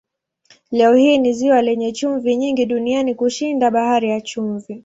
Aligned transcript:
Leo 0.71 0.95
hii 0.95 1.17
ni 1.17 1.33
ziwa 1.33 1.61
lenye 1.61 1.91
chumvi 1.91 2.35
nyingi 2.35 2.65
duniani 2.65 3.15
kushinda 3.15 3.71
Bahari 3.71 4.09
ya 4.09 4.21
Chumvi. 4.21 4.79